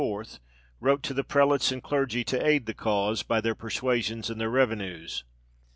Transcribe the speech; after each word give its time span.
wrote 0.79 1.03
to 1.03 1.13
the 1.13 1.23
prelates 1.23 1.71
and 1.71 1.83
clergy 1.83 2.23
to 2.23 2.43
aid 2.43 2.65
the 2.65 2.73
cause 2.73 3.21
by 3.21 3.39
their 3.39 3.53
persuasions 3.53 4.31
and 4.31 4.41
their 4.41 4.49
revenues. 4.49 5.23